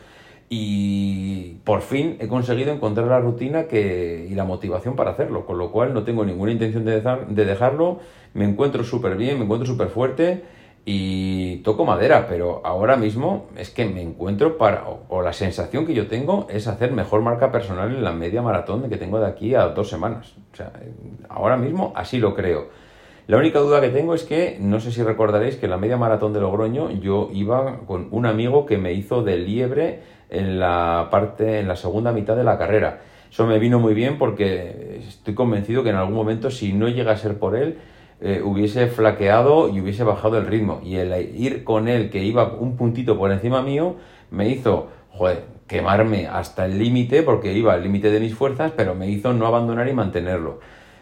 y 0.51 1.57
por 1.65 1.83
fin 1.83 2.17
he 2.21 2.29
conseguido 2.29 2.73
encontrar 2.73 3.09
la 3.09 3.21
rutina 3.21 3.65
que, 3.65 4.27
y 4.31 4.35
la 4.35 4.45
motivación 4.45 4.97
para 4.97 5.11
hacerlo, 5.11 5.45
con 5.45 5.59
lo 5.59 5.71
cual 5.71 5.93
no 5.93 6.05
tengo 6.05 6.25
ninguna 6.25 6.53
intención 6.53 6.85
de, 6.85 7.01
de 7.01 7.45
dejarlo, 7.45 8.01
me 8.35 8.45
encuentro 8.45 8.83
súper 8.85 9.17
bien, 9.17 9.39
me 9.39 9.45
encuentro 9.45 9.67
súper 9.67 9.89
fuerte 9.89 10.43
y 10.91 11.57
toco 11.57 11.85
madera, 11.85 12.25
pero 12.31 12.63
ahora 12.65 12.97
mismo 12.97 13.49
es 13.59 13.69
que 13.69 13.85
me 13.85 14.01
encuentro 14.01 14.57
para, 14.57 14.85
o, 14.87 15.21
la 15.21 15.35
sensación 15.35 15.85
que 15.85 15.93
yo 15.93 16.07
tengo 16.07 16.47
es 16.49 16.67
hacer 16.67 16.93
mejor 16.93 17.21
marca 17.21 17.53
personal 17.53 17.95
en 17.95 18.03
la 18.03 18.13
media 18.13 18.41
maratón 18.41 18.89
que 18.89 18.97
tengo 18.97 19.21
de 19.21 19.27
aquí 19.27 19.55
a 19.55 19.67
dos 19.67 19.91
semanas. 19.91 20.33
O 20.51 20.57
sea, 20.57 20.73
ahora 21.29 21.59
mismo 21.59 21.93
así 21.95 22.17
lo 22.17 22.35
creo. 22.35 22.69
La 23.27 23.37
única 23.37 23.59
duda 23.59 23.83
que 23.83 23.91
tengo 23.91 24.15
es 24.15 24.23
que, 24.23 24.57
no 24.61 24.81
sé 24.81 24.91
si 24.91 25.03
recordaréis 25.03 25.57
que 25.57 25.67
en 25.67 25.73
la 25.73 25.77
media 25.77 25.99
maratón 25.99 26.33
de 26.33 26.41
Logroño 26.41 26.91
yo 26.91 27.29
iba 27.35 27.81
con 27.81 28.09
un 28.11 28.25
amigo 28.25 28.65
que 28.65 28.79
me 28.79 28.95
hizo 28.95 29.23
de 29.23 29.37
liebre 29.37 30.01
en 30.31 30.59
la 30.59 31.09
parte, 31.11 31.59
en 31.59 31.69
la 31.69 31.77
segunda 31.77 32.13
mitad 32.13 32.35
de 32.35 32.45
la 32.45 32.57
carrera. 32.57 33.01
Eso 33.31 33.47
me 33.47 33.59
vino 33.59 33.79
muy 33.79 33.93
bien 33.93 34.17
porque 34.17 35.03
estoy 35.07 35.35
convencido 35.35 35.83
que 35.83 35.91
en 35.91 35.97
algún 35.97 36.15
momento, 36.15 36.51
si 36.51 36.73
no 36.73 36.89
llega 36.89 37.13
a 37.13 37.19
ser 37.19 37.39
por 37.39 37.57
él, 37.57 37.77
eh, 38.21 38.43
hubiese 38.45 38.89
flaqueado 38.89 39.69
y 39.69 39.81
hubiese 39.81 40.05
bajado 40.05 40.39
el 40.39 40.47
ritmo. 40.47 40.81
Y 40.85 40.97
el 40.97 41.13
ir 41.37 41.65
con 41.65 41.89
él, 41.89 42.11
que 42.11 42.25
iba 42.25 42.53
un 42.55 42.77
puntito 42.77 43.17
por 43.17 43.31
encima 43.31 43.63
mío, 43.63 43.97
me 44.31 44.49
hizo, 44.49 44.89
joder, 45.11 45.45
quemarme 45.67 46.27
hasta 46.27 46.67
el 46.67 46.79
límite, 46.79 47.23
porque 47.23 47.53
iba 47.53 47.75
al 47.75 47.83
límite 47.83 48.11
de 48.11 48.21
mis 48.21 48.35
fuerzas, 48.35 48.73
pero 48.77 48.95
me 48.95 49.09
hizo 49.09 49.33
no 49.33 49.47
abandonar 49.47 49.89
y 49.89 49.93
mantenerlo. 49.93 50.61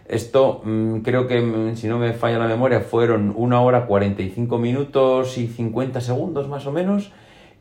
Esto 0.09 0.61
mm, 0.65 0.99
creo 1.01 1.27
que, 1.27 1.41
mm, 1.41 1.77
si 1.77 1.89
no 1.89 1.99
me 1.99 2.13
falla 2.13 2.39
la 2.39 2.47
memoria, 2.47 2.81
fueron 2.81 3.33
una 3.37 3.61
hora 3.61 3.87
45 3.87 4.59
minutos 4.59 5.39
y 5.39 5.49
50 5.49 6.01
segundos 6.01 6.49
más 6.49 6.67
o 6.67 6.73
menos. 6.73 7.13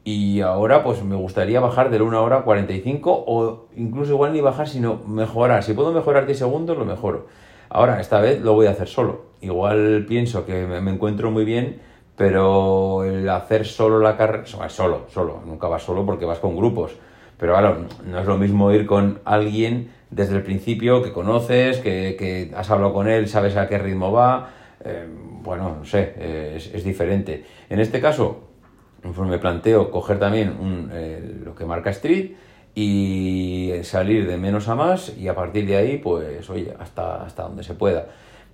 Y 0.03 0.41
ahora 0.41 0.83
pues 0.83 1.03
me 1.03 1.15
gustaría 1.15 1.59
bajar 1.59 1.89
de 1.89 1.97
la 1.97 2.05
1 2.05 2.23
hora 2.23 2.43
45 2.43 3.23
o 3.25 3.67
incluso 3.75 4.13
igual 4.13 4.33
ni 4.33 4.41
bajar, 4.41 4.67
sino 4.67 5.01
mejorar. 5.07 5.63
Si 5.63 5.73
puedo 5.73 5.91
mejorar 5.91 6.27
10 6.27 6.37
segundos, 6.37 6.77
lo 6.77 6.85
mejoro. 6.85 7.25
Ahora, 7.69 7.99
esta 7.99 8.21
vez 8.21 8.41
lo 8.41 8.53
voy 8.53 8.67
a 8.67 8.71
hacer 8.71 8.87
solo. 8.87 9.23
Igual 9.45 10.05
pienso 10.07 10.43
que 10.43 10.65
me 10.65 10.91
encuentro 10.91 11.29
muy 11.29 11.45
bien, 11.45 11.79
pero 12.17 13.03
el 13.03 13.29
hacer 13.29 13.65
solo 13.65 13.99
la 13.99 14.17
carrera, 14.17 14.45
solo, 14.45 15.05
solo, 15.09 15.41
nunca 15.45 15.67
vas 15.67 15.83
solo 15.83 16.03
porque 16.03 16.25
vas 16.25 16.39
con 16.39 16.55
grupos. 16.55 16.95
Pero 17.37 17.53
claro, 17.53 17.85
no 18.05 18.19
es 18.19 18.25
lo 18.25 18.37
mismo 18.37 18.71
ir 18.71 18.87
con 18.87 19.19
alguien 19.23 19.91
desde 20.09 20.35
el 20.35 20.41
principio 20.41 21.03
que 21.03 21.11
conoces, 21.11 21.77
que, 21.77 22.51
has 22.55 22.71
hablado 22.71 22.91
con 22.91 23.07
él, 23.07 23.27
sabes 23.27 23.55
a 23.55 23.67
qué 23.67 23.77
ritmo 23.77 24.11
va. 24.11 24.49
Eh, 24.83 25.07
bueno, 25.43 25.77
no 25.79 25.85
sé, 25.85 26.13
eh, 26.17 26.71
es, 26.73 26.83
diferente. 26.83 27.45
En 27.69 27.79
este 27.79 28.01
caso, 28.01 28.47
me 29.03 29.37
planteo 29.37 29.91
coger 29.91 30.17
también 30.17 30.89
eh, 30.91 31.37
lo 31.43 31.53
que 31.53 31.65
marca 31.65 31.91
Street 31.91 32.31
y 32.73 33.71
salir 33.83 34.27
de 34.27 34.37
menos 34.37 34.69
a 34.69 34.75
más 34.75 35.15
y 35.17 35.27
a 35.27 35.35
partir 35.35 35.67
de 35.67 35.75
ahí, 35.75 35.97
pues, 35.97 36.49
oye, 36.49 36.73
hasta, 36.79 37.23
hasta 37.23 37.43
donde 37.43 37.63
se 37.63 37.75
pueda. 37.75 38.07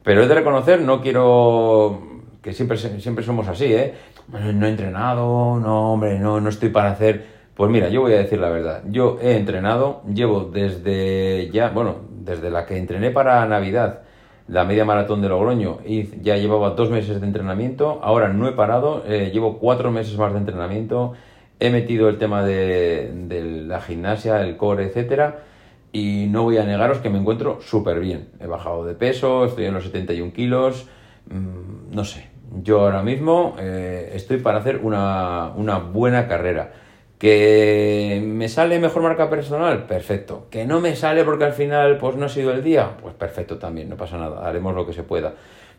Pero 0.03 0.23
he 0.23 0.27
de 0.27 0.35
reconocer, 0.35 0.81
no 0.81 1.01
quiero 1.01 2.01
que 2.41 2.53
siempre, 2.53 2.77
siempre 2.77 3.23
somos 3.23 3.47
así, 3.47 3.65
¿eh? 3.73 3.93
No 4.31 4.65
he 4.65 4.69
entrenado, 4.69 5.59
no, 5.59 5.93
hombre, 5.93 6.19
no, 6.19 6.39
no 6.41 6.49
estoy 6.49 6.69
para 6.69 6.91
hacer... 6.91 7.41
Pues 7.53 7.69
mira, 7.69 7.89
yo 7.89 8.01
voy 8.01 8.13
a 8.13 8.17
decir 8.17 8.39
la 8.39 8.49
verdad. 8.49 8.81
Yo 8.87 9.19
he 9.21 9.35
entrenado, 9.35 10.01
llevo 10.11 10.45
desde 10.45 11.49
ya, 11.51 11.69
bueno, 11.69 11.97
desde 12.09 12.49
la 12.49 12.65
que 12.65 12.77
entrené 12.77 13.11
para 13.11 13.45
Navidad, 13.45 14.01
la 14.47 14.63
media 14.63 14.85
maratón 14.85 15.21
de 15.21 15.29
Logroño, 15.29 15.79
y 15.85 16.21
ya 16.21 16.37
llevaba 16.37 16.71
dos 16.71 16.89
meses 16.89 17.19
de 17.19 17.27
entrenamiento. 17.27 17.99
Ahora 18.01 18.29
no 18.29 18.47
he 18.47 18.53
parado, 18.53 19.03
eh, 19.05 19.29
llevo 19.31 19.59
cuatro 19.59 19.91
meses 19.91 20.17
más 20.17 20.31
de 20.31 20.39
entrenamiento 20.39 21.13
he 21.61 21.69
metido 21.69 22.09
el 22.09 22.17
tema 22.17 22.43
de, 22.43 23.63
la 23.67 23.79
gimnasia, 23.81 24.41
el 24.41 24.57
core, 24.57 24.85
etcétera, 24.85 25.43
y 25.91 26.27
no 26.29 26.43
voy 26.43 26.57
a 26.57 26.63
negaros 26.63 26.99
que 26.99 27.09
me 27.09 27.19
encuentro 27.19 27.59
súper 27.61 27.99
bien. 27.99 28.29
He 28.39 28.47
bajado 28.47 28.85
de 28.85 28.93
peso, 28.93 29.45
estoy 29.45 29.65
en 29.65 29.73
los 29.73 29.83
71 29.83 30.33
kilos, 30.33 30.87
mm, 31.29 31.93
no 31.93 32.03
sé. 32.05 32.29
Yo 32.63 32.81
ahora 32.81 33.01
mismo 33.01 33.55
eh, 33.59 34.11
estoy 34.13 34.37
para 34.37 34.59
hacer 34.59 34.81
una, 34.83 35.51
una 35.55 35.79
buena 35.79 36.27
carrera. 36.27 36.73
¿Que 37.17 38.21
me 38.25 38.49
sale 38.49 38.79
mejor 38.79 39.03
marca 39.03 39.29
personal? 39.29 39.85
Perfecto. 39.85 40.47
¿Que 40.49 40.65
no 40.65 40.81
me 40.81 40.95
sale 40.95 41.23
porque 41.23 41.45
al 41.45 41.53
final 41.53 41.97
pues 41.97 42.15
no 42.15 42.25
ha 42.25 42.29
sido 42.29 42.51
el 42.51 42.63
día? 42.63 42.97
Pues 43.01 43.13
perfecto 43.13 43.57
también, 43.57 43.89
no 43.89 43.95
pasa 43.95 44.17
nada, 44.17 44.47
haremos 44.47 44.73
lo 44.73 44.87
que 44.87 44.93
se 44.93 45.03
pueda. 45.03 45.33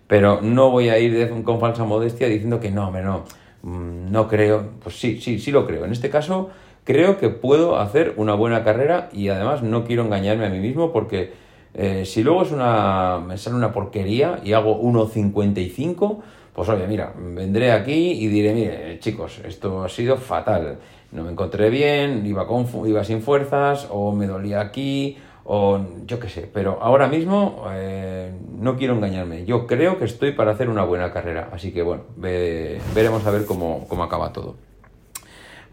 Pero 0.06 0.40
no 0.40 0.70
voy 0.70 0.88
a 0.88 0.98
ir 0.98 1.30
con 1.44 1.58
falsa 1.58 1.84
modestia 1.84 2.28
diciendo 2.28 2.60
que 2.60 2.70
no, 2.70 2.86
hombre, 2.86 3.02
no 3.02 3.24
Mm, 3.62 4.10
no 4.10 4.28
creo, 4.28 4.72
pues 4.82 4.96
sí, 4.98 5.20
sí, 5.20 5.38
sí 5.38 5.50
lo 5.50 5.66
creo. 5.66 5.84
En 5.84 5.92
este 5.92 6.10
caso, 6.10 6.50
creo 6.84 7.18
que 7.18 7.28
puedo 7.28 7.78
hacer 7.78 8.14
una 8.16 8.34
buena 8.34 8.64
carrera 8.64 9.08
y 9.12 9.28
además 9.28 9.62
no 9.62 9.84
quiero 9.84 10.04
engañarme 10.04 10.46
a 10.46 10.50
mí 10.50 10.58
mismo 10.58 10.92
porque 10.92 11.32
eh, 11.74 12.04
si 12.04 12.22
luego 12.22 12.42
es 12.42 12.52
una, 12.52 13.18
me 13.18 13.38
sale 13.38 13.56
una 13.56 13.72
porquería 13.72 14.40
y 14.44 14.52
hago 14.52 14.80
1.55, 14.82 16.18
pues 16.54 16.68
oye, 16.68 16.86
mira, 16.86 17.12
vendré 17.16 17.72
aquí 17.72 18.12
y 18.12 18.28
diré, 18.28 18.52
mire, 18.52 18.98
chicos, 18.98 19.40
esto 19.44 19.84
ha 19.84 19.88
sido 19.88 20.16
fatal. 20.16 20.78
No 21.12 21.24
me 21.24 21.30
encontré 21.30 21.70
bien, 21.70 22.24
iba, 22.26 22.46
con, 22.46 22.66
iba 22.86 23.04
sin 23.04 23.22
fuerzas, 23.22 23.86
o 23.90 24.12
me 24.12 24.26
dolía 24.26 24.60
aquí, 24.60 25.18
o 25.44 25.80
yo 26.06 26.20
qué 26.20 26.28
sé, 26.28 26.48
pero 26.52 26.78
ahora 26.80 27.08
mismo 27.08 27.64
eh, 27.72 28.32
no 28.58 28.76
quiero 28.76 28.94
engañarme. 28.94 29.44
Yo 29.44 29.66
creo 29.66 29.98
que 29.98 30.04
estoy 30.04 30.32
para 30.32 30.52
hacer 30.52 30.68
una 30.68 30.84
buena 30.84 31.12
carrera, 31.12 31.48
así 31.52 31.72
que 31.72 31.82
bueno, 31.82 32.04
veremos 32.16 33.26
a 33.26 33.30
ver 33.30 33.44
cómo, 33.46 33.86
acaba 34.02 34.32
todo. 34.32 34.56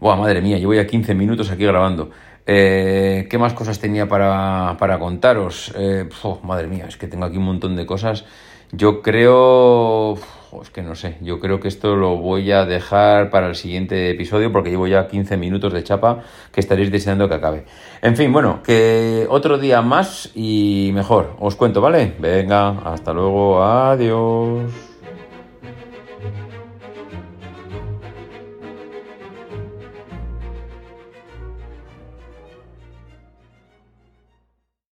Buah, 0.00 0.16
madre 0.16 0.40
mía, 0.40 0.56
llevo 0.56 0.72
ya 0.72 0.86
15 0.86 1.14
minutos 1.14 1.50
aquí 1.50 1.66
grabando. 1.66 2.08
Eh, 2.46 3.26
¿Qué 3.28 3.36
más 3.36 3.52
cosas 3.52 3.78
tenía 3.78 4.08
para, 4.08 4.98
contaros? 4.98 5.74
Eh, 5.76 6.08
madre 6.42 6.68
mía, 6.68 6.86
es 6.88 6.96
que 6.96 7.06
tengo 7.06 7.26
aquí 7.26 7.36
un 7.36 7.44
montón 7.44 7.76
de 7.76 7.84
cosas 7.84 8.24
Yo 8.72 9.02
creo... 9.02 10.14
Es 10.62 10.70
que 10.70 10.82
no 10.82 10.94
sé, 10.96 11.16
yo 11.20 11.38
creo 11.38 11.60
que 11.60 11.68
esto 11.68 11.94
lo 11.94 12.16
voy 12.16 12.50
a 12.50 12.64
dejar 12.64 13.30
para 13.30 13.46
el 13.46 13.54
siguiente 13.54 14.10
episodio 14.10 14.50
porque 14.50 14.70
llevo 14.70 14.88
ya 14.88 15.06
15 15.06 15.36
minutos 15.36 15.72
de 15.72 15.84
chapa 15.84 16.24
que 16.50 16.60
estaréis 16.60 16.90
deseando 16.90 17.28
que 17.28 17.34
acabe. 17.34 17.66
En 18.02 18.16
fin, 18.16 18.32
bueno, 18.32 18.60
que 18.64 19.26
otro 19.28 19.58
día 19.58 19.80
más 19.82 20.30
y 20.34 20.90
mejor. 20.92 21.36
Os 21.38 21.54
cuento, 21.54 21.80
¿vale? 21.80 22.14
Venga, 22.18 22.70
hasta 22.84 23.12
luego, 23.12 23.62
adiós. 23.62 24.89